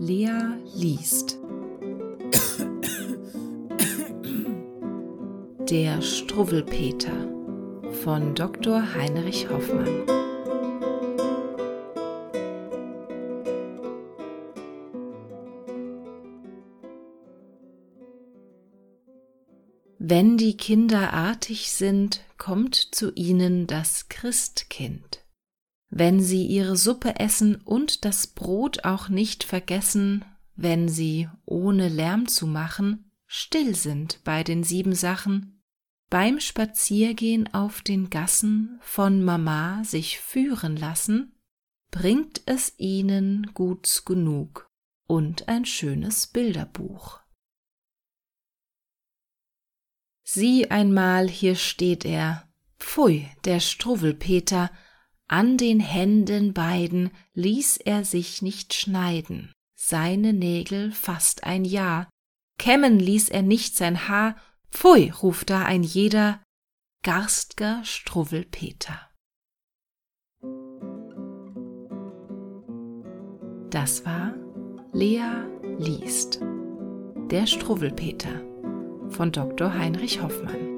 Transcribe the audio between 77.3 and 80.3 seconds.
der Struwwelpeter von Dr. Heinrich